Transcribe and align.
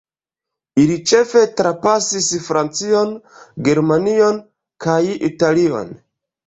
Ili 0.83 0.95
ĉefe 1.11 1.43
trapasis 1.59 2.31
Francion, 2.47 3.13
Germanion 3.69 4.43
kaj 4.87 5.01
Italion. 5.35 5.99